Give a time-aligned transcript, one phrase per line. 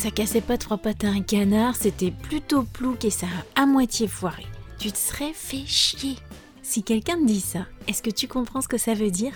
[0.00, 3.66] ça cassait pas trois pattes à un canard, c'était plutôt plouc et ça a à
[3.66, 4.46] moitié foiré.
[4.78, 6.16] Tu te serais fait chier.
[6.62, 9.34] Si quelqu'un te dit ça, est-ce que tu comprends ce que ça veut dire?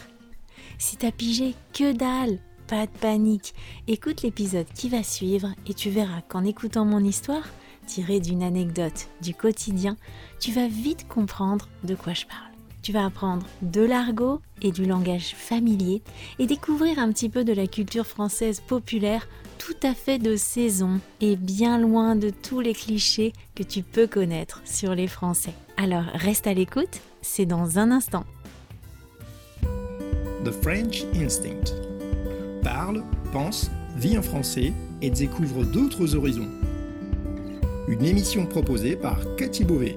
[0.79, 3.55] Si t'as pigé que dalle, pas de panique.
[3.89, 7.47] Écoute l'épisode qui va suivre et tu verras qu'en écoutant mon histoire,
[7.87, 9.99] tirée d'une anecdote du quotidien,
[10.41, 12.55] tu vas vite comprendre de quoi je parle.
[12.81, 16.03] Tu vas apprendre de l'argot et du langage familier
[16.39, 19.29] et découvrir un petit peu de la culture française populaire
[19.65, 24.07] tout à fait de saison et bien loin de tous les clichés que tu peux
[24.07, 25.55] connaître sur les Français.
[25.79, 28.25] Alors reste à l'écoute, c'est dans un instant.
[30.45, 31.73] The French Instinct.
[32.63, 36.51] Parle, pense, vit en français et découvre d'autres horizons.
[37.89, 39.97] Une émission proposée par Cathy Beauvais.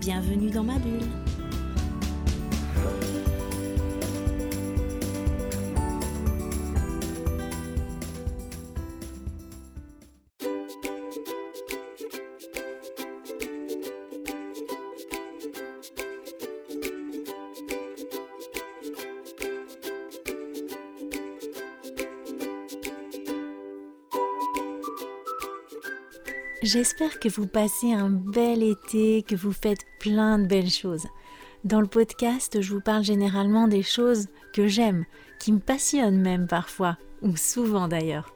[0.00, 1.08] Bienvenue dans ma bulle.
[26.62, 31.06] J'espère que vous passez un bel été, que vous faites plein de belles choses.
[31.62, 35.04] Dans le podcast, je vous parle généralement des choses que j'aime,
[35.38, 38.34] qui me passionnent même parfois, ou souvent d'ailleurs.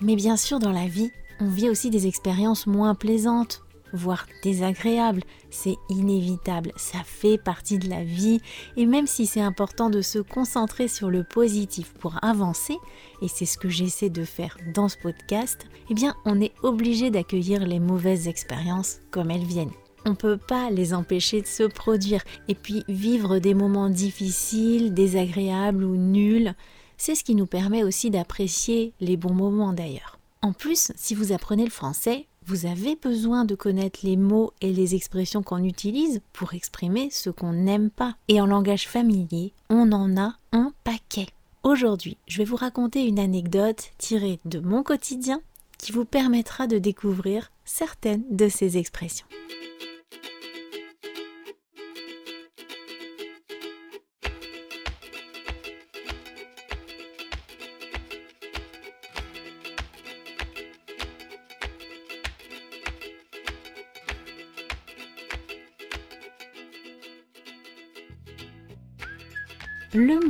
[0.00, 3.62] Mais bien sûr, dans la vie, on vit aussi des expériences moins plaisantes,
[3.96, 5.22] voire désagréable.
[5.50, 8.40] C'est inévitable, ça fait partie de la vie
[8.76, 12.76] et même si c'est important de se concentrer sur le positif pour avancer,
[13.22, 17.10] et c'est ce que j'essaie de faire dans ce podcast, eh bien on est obligé
[17.10, 19.72] d'accueillir les mauvaises expériences comme elles viennent.
[20.04, 24.94] On ne peut pas les empêcher de se produire et puis vivre des moments difficiles,
[24.94, 26.54] désagréables ou nuls,
[26.96, 30.18] c'est ce qui nous permet aussi d'apprécier les bons moments d'ailleurs.
[30.42, 34.72] En plus, si vous apprenez le français, vous avez besoin de connaître les mots et
[34.72, 38.14] les expressions qu'on utilise pour exprimer ce qu'on n'aime pas.
[38.28, 41.26] Et en langage familier, on en a un paquet.
[41.64, 45.40] Aujourd'hui, je vais vous raconter une anecdote tirée de mon quotidien
[45.78, 49.26] qui vous permettra de découvrir certaines de ces expressions.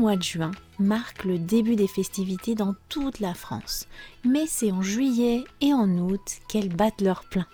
[0.07, 3.89] Mois de juin marque le début des festivités dans toute la France,
[4.25, 7.47] mais c'est en juillet et en août qu'elles battent leur plein.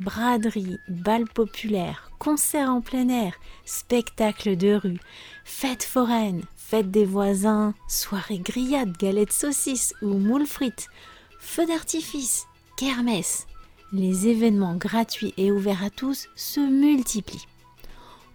[0.00, 3.32] Braderies, balles populaires, concerts en plein air,
[3.64, 5.00] spectacles de rue,
[5.46, 10.88] fêtes foraines, fêtes des voisins, soirées grillades, galettes saucisses ou moules frites,
[11.40, 12.44] feux d'artifice,
[12.76, 13.46] kermesse.
[13.94, 17.48] Les événements gratuits et ouverts à tous se multiplient.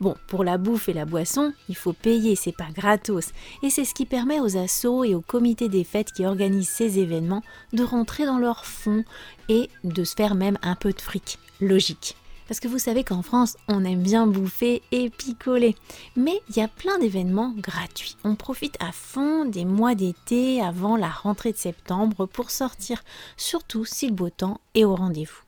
[0.01, 3.33] Bon, pour la bouffe et la boisson, il faut payer, c'est pas gratos.
[3.61, 6.97] Et c'est ce qui permet aux assos et aux comités des fêtes qui organisent ces
[6.97, 9.05] événements de rentrer dans leur fonds
[9.47, 11.37] et de se faire même un peu de fric.
[11.59, 12.15] Logique.
[12.47, 15.75] Parce que vous savez qu'en France, on aime bien bouffer et picoler.
[16.15, 18.17] Mais il y a plein d'événements gratuits.
[18.23, 23.03] On profite à fond des mois d'été avant la rentrée de septembre pour sortir,
[23.37, 25.43] surtout si le beau temps est au rendez-vous.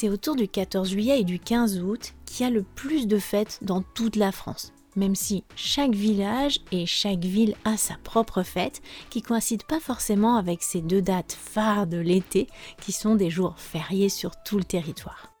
[0.00, 3.18] C'est autour du 14 juillet et du 15 août qu'il y a le plus de
[3.18, 4.72] fêtes dans toute la France.
[4.96, 8.80] Même si chaque village et chaque ville a sa propre fête,
[9.10, 12.46] qui coïncide pas forcément avec ces deux dates phares de l'été,
[12.80, 15.34] qui sont des jours fériés sur tout le territoire.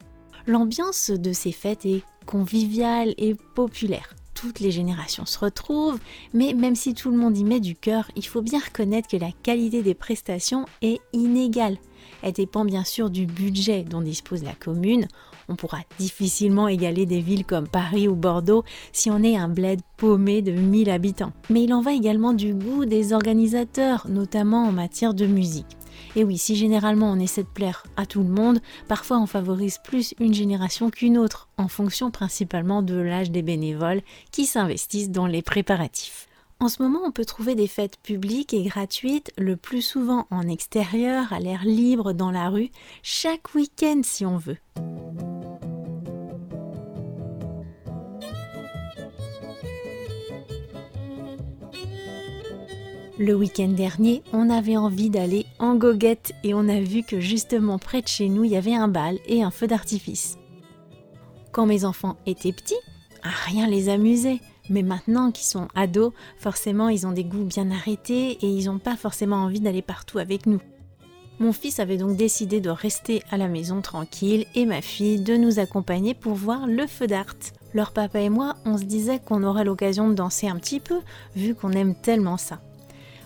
[0.46, 5.98] L'ambiance de ces fêtes est conviviale et populaire toutes les générations se retrouvent,
[6.32, 9.18] mais même si tout le monde y met du cœur, il faut bien reconnaître que
[9.18, 11.76] la qualité des prestations est inégale.
[12.22, 15.08] Elle dépend bien sûr du budget dont dispose la commune.
[15.48, 19.80] On pourra difficilement égaler des villes comme Paris ou Bordeaux si on est un bled
[19.96, 21.32] paumé de 1000 habitants.
[21.48, 25.76] Mais il en va également du goût des organisateurs, notamment en matière de musique.
[26.16, 29.78] Et oui, si généralement on essaie de plaire à tout le monde, parfois on favorise
[29.82, 34.02] plus une génération qu'une autre, en fonction principalement de l'âge des bénévoles
[34.32, 36.29] qui s'investissent dans les préparatifs.
[36.62, 40.46] En ce moment, on peut trouver des fêtes publiques et gratuites, le plus souvent en
[40.46, 42.68] extérieur, à l'air libre, dans la rue,
[43.02, 44.58] chaque week-end si on veut.
[53.18, 57.78] Le week-end dernier, on avait envie d'aller en goguette et on a vu que justement
[57.78, 60.36] près de chez nous, il y avait un bal et un feu d'artifice.
[61.52, 62.74] Quand mes enfants étaient petits,
[63.22, 64.40] rien les amusait.
[64.70, 68.78] Mais maintenant qu'ils sont ados, forcément, ils ont des goûts bien arrêtés et ils n'ont
[68.78, 70.62] pas forcément envie d'aller partout avec nous.
[71.40, 75.36] Mon fils avait donc décidé de rester à la maison tranquille et ma fille de
[75.36, 77.34] nous accompagner pour voir le feu d'art.
[77.74, 81.00] Leur papa et moi, on se disait qu'on aurait l'occasion de danser un petit peu,
[81.34, 82.60] vu qu'on aime tellement ça.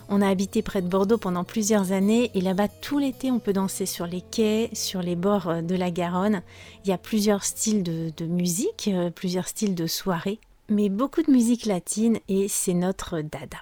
[0.07, 3.53] On a habité près de Bordeaux pendant plusieurs années et là-bas tout l'été on peut
[3.53, 6.41] danser sur les quais, sur les bords euh, de la Garonne.
[6.83, 10.39] Il y a plusieurs styles de, musique, euh, plusieurs styles de soirées,
[10.69, 13.57] mais beaucoup de musique latine et c'est notre dada.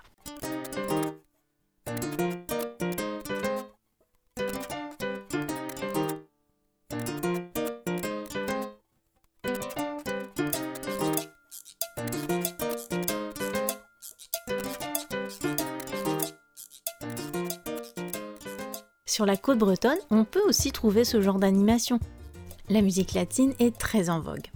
[19.13, 21.99] Sur la côte bretonne, on peut aussi trouver ce genre d'animation.
[22.67, 24.47] La musique latine est très en vogue.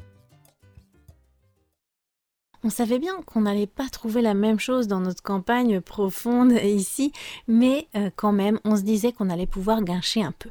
[2.64, 7.12] On savait bien qu'on n'allait pas trouver la même chose dans notre campagne profonde ici,
[7.48, 10.50] mais euh, quand même, on se disait qu'on allait pouvoir gâcher un peu.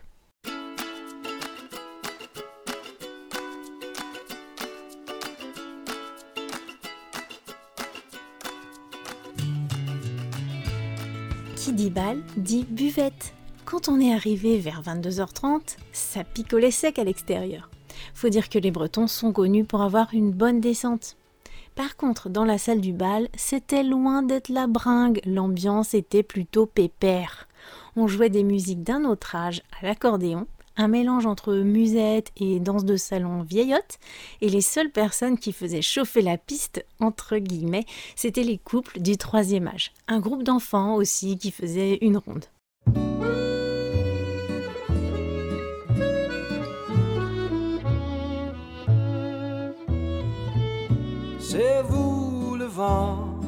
[11.57, 13.35] Qui dit bal dit buvette.
[13.65, 17.69] Quand on est arrivé vers 22h30, ça picolait sec à l'extérieur.
[18.15, 21.16] Faut dire que les Bretons sont connus pour avoir une bonne descente.
[21.77, 26.65] Par contre, dans la salle du bal, c'était loin d'être la bringue, l'ambiance était plutôt
[26.65, 27.49] pépère.
[27.97, 30.47] On jouait des musiques d'un autre âge à l'accordéon,
[30.79, 33.99] un mélange entre musette et danse de salon vieillotte,
[34.41, 37.85] et les seules personnes qui faisaient chauffer la piste, entre guillemets,
[38.17, 39.93] c'étaient les couples du troisième âge.
[40.09, 42.47] Un groupe d'enfants aussi qui faisait une ronde.
[51.57, 53.41] C'est vous le vent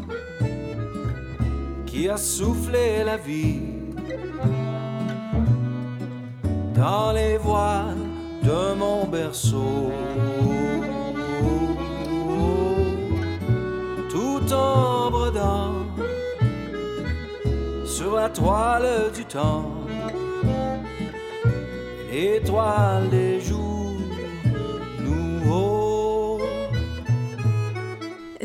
[1.84, 3.60] qui a soufflé la vie
[6.74, 8.06] dans les voiles
[8.42, 9.92] de mon berceau.
[14.14, 15.74] Tout en bredant
[17.84, 19.70] sur la toile du temps,
[22.10, 23.67] l'étoile des jours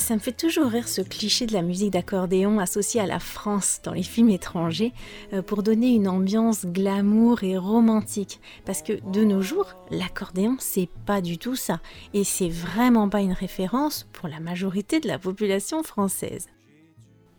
[0.04, 3.80] ça me fait toujours rire ce cliché de la musique d'accordéon associée à la France
[3.86, 4.92] dans les films étrangers
[5.32, 8.42] euh, pour donner une ambiance glamour et romantique.
[8.66, 11.80] Parce que de nos jours, l'accordéon, c'est pas du tout ça.
[12.14, 16.48] Et c'est vraiment pas une référence pour la majorité de la population française.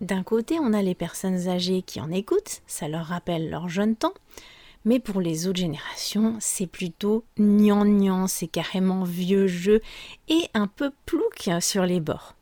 [0.01, 3.95] D'un côté, on a les personnes âgées qui en écoutent, ça leur rappelle leur jeune
[3.95, 4.15] temps.
[4.87, 9.83] Mais pour les autres générations, c'est plutôt gnangnan, c'est carrément vieux jeu
[10.29, 12.35] et un peu plouc sur les bords.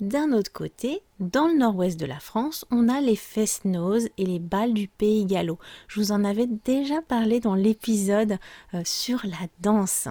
[0.00, 4.38] D'un autre côté, dans le nord-ouest de la France, on a les fest-noz et les
[4.38, 5.58] balles du pays gallo.
[5.88, 8.36] Je vous en avais déjà parlé dans l'épisode
[8.74, 10.08] euh, sur la danse.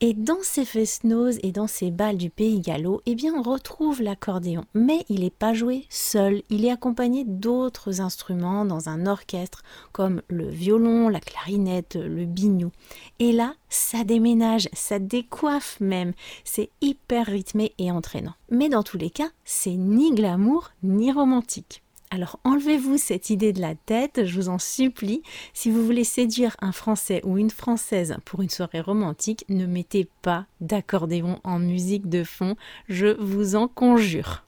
[0.00, 4.00] Et dans ces fest-noz et dans ces balles du pays gallo, eh bien, on retrouve
[4.00, 4.64] l'accordéon.
[4.72, 10.22] Mais il n'est pas joué seul, il est accompagné d'autres instruments dans un orchestre, comme
[10.28, 12.70] le violon, la clarinette, le biniou.
[13.18, 16.12] Et là, ça déménage, ça décoiffe même.
[16.44, 18.34] C'est hyper rythmé et entraînant.
[18.50, 21.82] Mais dans tous les cas, c'est ni glamour ni romantique.
[22.10, 25.22] Alors enlevez-vous cette idée de la tête, je vous en supplie.
[25.52, 30.08] Si vous voulez séduire un Français ou une Française pour une soirée romantique, ne mettez
[30.22, 32.56] pas d'accordéon en musique de fond,
[32.88, 34.47] je vous en conjure.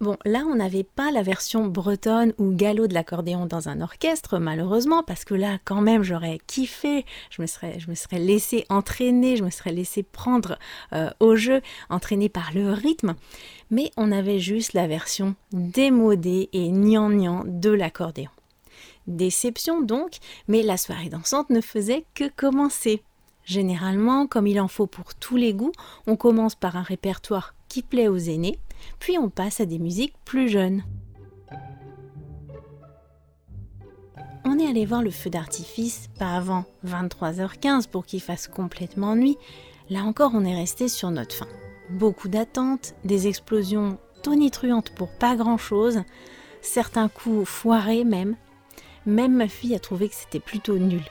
[0.00, 4.38] Bon, là, on n'avait pas la version bretonne ou galop de l'accordéon dans un orchestre,
[4.38, 8.64] malheureusement, parce que là, quand même, j'aurais kiffé, je me serais, je me serais laissé
[8.68, 10.56] entraîner, je me serais laissé prendre
[10.92, 13.16] euh, au jeu, entraîné par le rythme.
[13.72, 18.30] Mais on avait juste la version démodée et gnangnan de l'accordéon.
[19.08, 23.02] Déception donc, mais la soirée dansante ne faisait que commencer.
[23.44, 25.72] Généralement, comme il en faut pour tous les goûts,
[26.06, 28.58] on commence par un répertoire qui plaît aux aînés,
[28.98, 30.82] puis on passe à des musiques plus jeunes.
[34.44, 39.36] On est allé voir le feu d'artifice, pas avant 23h15 pour qu'il fasse complètement nuit.
[39.90, 41.48] Là encore, on est resté sur notre faim.
[41.90, 46.02] Beaucoup d'attentes, des explosions tonitruantes pour pas grand-chose,
[46.60, 48.36] certains coups foirés même.
[49.06, 51.04] Même ma fille a trouvé que c'était plutôt nul.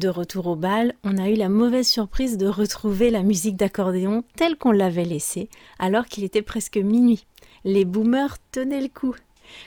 [0.00, 4.24] De retour au bal, on a eu la mauvaise surprise de retrouver la musique d'accordéon
[4.34, 7.26] telle qu'on l'avait laissée, alors qu'il était presque minuit.
[7.64, 9.14] Les boomers tenaient le coup.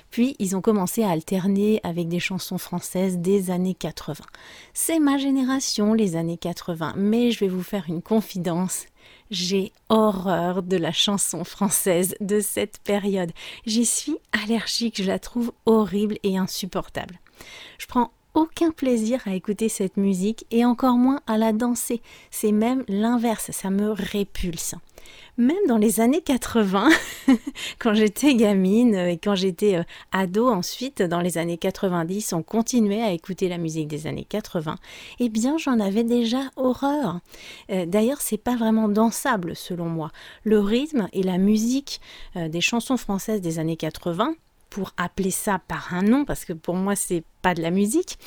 [0.10, 4.24] Puis ils ont commencé à alterner avec des chansons françaises des années 80.
[4.74, 8.88] C'est ma génération, les années 80, mais je vais vous faire une confidence.
[9.30, 13.34] J'ai horreur de la chanson française de cette période.
[13.68, 17.20] J'y suis allergique, je la trouve horrible et insupportable.
[17.78, 22.02] Je prends aucun plaisir à écouter cette musique et encore moins à la danser.
[22.32, 24.76] C'est même l'inverse, ça me répulse.
[25.38, 26.90] Même dans les années 80,
[27.80, 33.02] quand j'étais gamine et quand j'étais euh, ado ensuite, dans les années 90, on continuait
[33.02, 34.76] à écouter la musique des années 80,
[35.20, 37.20] eh bien j'en avais déjà horreur.
[37.72, 40.12] Euh, d'ailleurs, c'est pas vraiment dansable selon moi.
[40.44, 42.00] Le rythme et la musique
[42.36, 44.36] euh, des chansons françaises des années 80,
[44.70, 48.18] pour appeler ça par un nom, parce que pour moi c'est pas de la musique,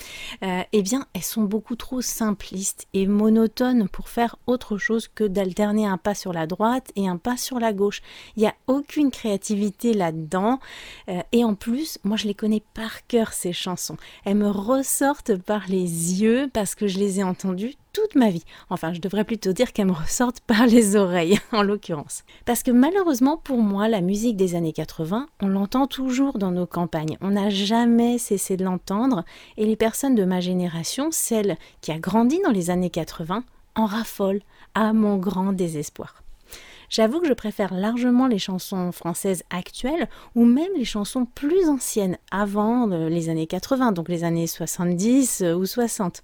[0.44, 5.24] euh, eh bien elles sont beaucoup trop simplistes et monotones pour faire autre chose que
[5.24, 8.02] d'alterner un pas sur la droite et un pas sur la gauche.
[8.36, 10.60] Il n'y a aucune créativité là-dedans.
[11.08, 13.96] Euh, et en plus, moi je les connais par cœur ces chansons.
[14.24, 18.44] Elles me ressortent par les yeux parce que je les ai entendues toute ma vie.
[18.68, 22.24] Enfin, je devrais plutôt dire qu'elles me ressortent par les oreilles, en l'occurrence.
[22.44, 26.66] Parce que malheureusement pour moi, la musique des années 80, on l'entend toujours dans nos
[26.66, 27.16] campagnes.
[27.22, 29.05] On n'a jamais cessé de l'entendre
[29.56, 33.44] et les personnes de ma génération, celles qui a grandi dans les années 80,
[33.74, 34.42] en raffolent
[34.74, 36.22] à mon grand désespoir.
[36.88, 42.16] J'avoue que je préfère largement les chansons françaises actuelles ou même les chansons plus anciennes,
[42.30, 46.22] avant euh, les années 80, donc les années 70 euh, ou 60.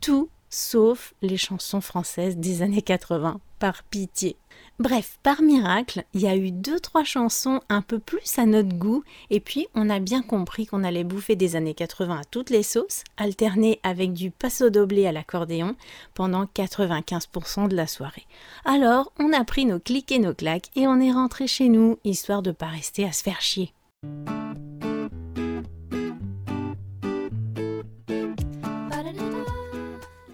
[0.00, 4.36] Tout sauf les chansons françaises des années 80, par pitié.
[4.80, 8.74] Bref, par miracle, il y a eu deux trois chansons un peu plus à notre
[8.74, 12.48] goût, et puis on a bien compris qu'on allait bouffer des années 80 à toutes
[12.48, 15.76] les sauces, alterner avec du passo doblé à l'accordéon
[16.14, 18.24] pendant 95% de la soirée.
[18.64, 21.98] Alors, on a pris nos clics et nos claques et on est rentré chez nous,
[22.04, 23.74] histoire de pas rester à se faire chier.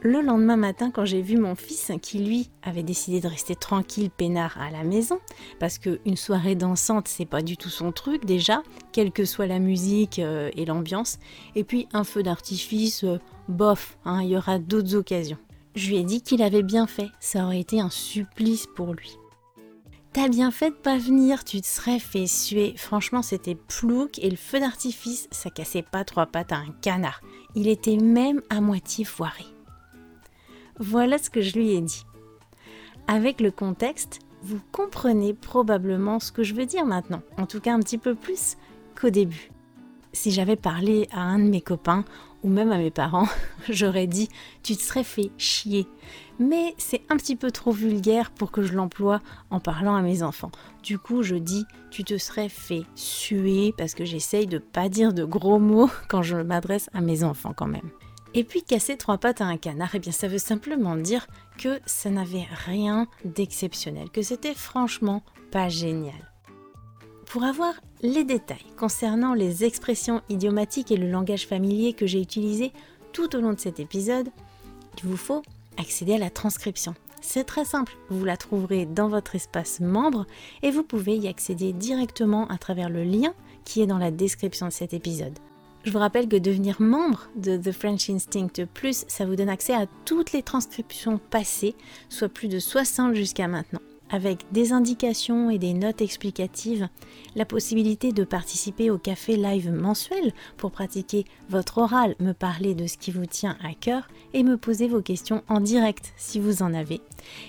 [0.06, 4.08] Le lendemain matin quand j'ai vu mon fils qui lui avait décidé de rester tranquille
[4.08, 5.18] peinard à la maison
[5.58, 9.48] parce que une soirée dansante c'est pas du tout son truc déjà quelle que soit
[9.48, 11.18] la musique euh, et l'ambiance
[11.56, 15.38] et puis un feu d'artifice euh, bof hein, il y aura d'autres occasions
[15.75, 19.18] je lui ai dit qu'il avait bien fait ça aurait été un supplice pour lui
[20.12, 22.72] T'as bien fait de pas venir, tu te serais fait suer.
[22.78, 27.20] Franchement, c'était plouc et le feu d'artifice, ça cassait pas trois pattes à un canard.
[27.54, 29.44] Il était même à moitié foiré.
[30.78, 32.04] Voilà ce que je lui ai dit.
[33.09, 37.75] Avec le contexte, vous comprenez probablement ce que je veux dire maintenant, en tout cas
[37.75, 38.56] un petit peu plus
[39.00, 39.50] qu'au début.
[40.12, 42.04] Si j'avais parlé à un de mes copains
[42.42, 43.28] ou même à mes parents,
[43.68, 44.28] j'aurais dit
[44.62, 45.87] tu te serais fait chier.
[46.38, 50.23] Mais c'est un petit peu trop vulgaire pour que je l'emploie en parlant à mes
[50.23, 50.50] enfants.
[50.83, 55.12] Du coup, je dis tu te serais fait suer parce que j'essaye de pas dire
[55.12, 57.90] de gros mots quand je m'adresse à mes enfants quand même.
[58.37, 61.26] Et puis casser trois pattes à un canard, eh bien ça veut simplement dire
[61.57, 66.12] que ça n'avait rien d'exceptionnel, que c'était franchement pas génial.
[67.25, 72.73] Pour avoir les détails concernant les expressions idiomatiques et le langage familier que j'ai utilisé
[73.14, 74.28] tout au long de cet épisode,
[74.99, 75.40] il vous faut
[75.78, 76.95] accéder à la transcription.
[77.23, 80.26] C'est très simple, vous la trouverez dans votre espace membre
[80.62, 83.33] et vous pouvez y accéder directement à travers le lien
[83.64, 85.38] qui est dans la description de cet épisode.
[85.87, 89.73] Je vous rappelle que devenir membre de The French Instinct Plus, ça vous donne accès
[89.73, 91.76] à toutes les transcriptions passées,
[92.09, 93.78] soit plus de 60 jusqu'à maintenant
[94.11, 96.88] avec des indications et des notes explicatives,
[97.35, 102.87] la possibilité de participer au café live mensuel pour pratiquer votre oral, me parler de
[102.87, 106.62] ce qui vous tient à cœur et me poser vos questions en direct si vous
[106.62, 107.00] en avez.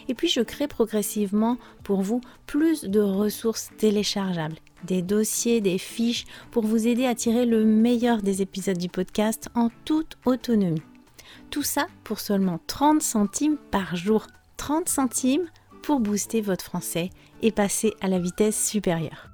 [0.08, 6.26] Et puis je crée progressivement pour vous plus de ressources téléchargeables, des dossiers, des fiches
[6.52, 10.82] pour vous aider à tirer le meilleur des épisodes du podcast en toute autonomie.
[11.50, 14.28] Tout ça pour seulement 30 centimes par jour.
[14.58, 15.48] 30 centimes
[15.84, 17.10] pour booster votre français
[17.42, 19.30] et passer à la vitesse supérieure.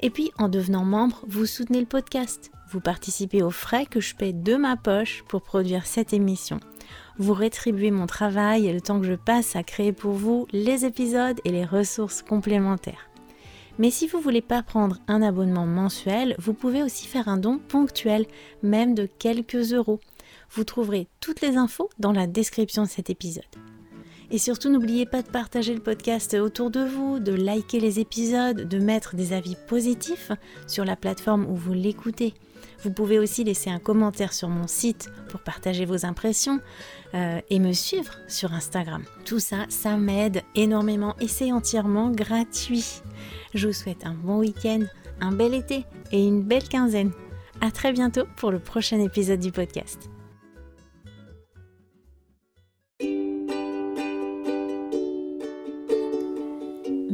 [0.00, 2.50] Et puis, en devenant membre, vous soutenez le podcast.
[2.70, 6.60] Vous participez aux frais que je paie de ma poche pour produire cette émission.
[7.18, 10.86] Vous rétribuez mon travail et le temps que je passe à créer pour vous les
[10.86, 13.09] épisodes et les ressources complémentaires.
[13.80, 17.38] Mais si vous ne voulez pas prendre un abonnement mensuel, vous pouvez aussi faire un
[17.38, 18.26] don ponctuel,
[18.62, 20.00] même de quelques euros.
[20.50, 23.69] Vous trouverez toutes les infos dans la description de cet épisode.
[24.30, 28.68] Et surtout, n'oubliez pas de partager le podcast autour de vous, de liker les épisodes,
[28.68, 30.30] de mettre des avis positifs
[30.68, 32.34] sur la plateforme où vous l'écoutez.
[32.82, 36.60] Vous pouvez aussi laisser un commentaire sur mon site pour partager vos impressions
[37.14, 39.02] euh, et me suivre sur Instagram.
[39.24, 43.02] Tout ça, ça m'aide énormément et c'est entièrement gratuit.
[43.52, 44.84] Je vous souhaite un bon week-end,
[45.20, 47.12] un bel été et une belle quinzaine.
[47.60, 50.10] À très bientôt pour le prochain épisode du podcast.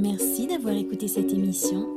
[0.06, 1.88] Merci d'avoir écouté cette émission.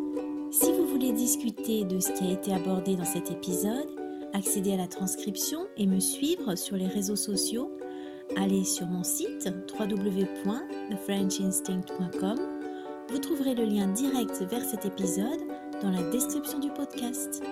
[0.49, 3.85] Si vous voulez discuter de ce qui a été abordé dans cet épisode,
[4.33, 7.69] accéder à la transcription et me suivre sur les réseaux sociaux,
[8.35, 9.47] allez sur mon site
[9.79, 12.39] www.thefrenchinstinct.com.
[13.09, 15.41] Vous trouverez le lien direct vers cet épisode
[15.83, 17.43] dans la description du podcast.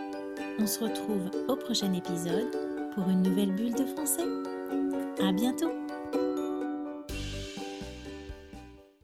[0.57, 2.49] On se retrouve au prochain épisode
[2.95, 4.25] pour une nouvelle bulle de français.
[5.21, 5.76] À bientôt!